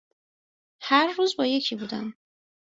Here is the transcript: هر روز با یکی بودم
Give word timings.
هر 0.81 1.13
روز 1.17 1.37
با 1.37 1.45
یکی 1.45 1.75
بودم 1.75 2.13